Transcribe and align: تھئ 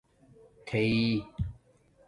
تھئ 0.67 0.99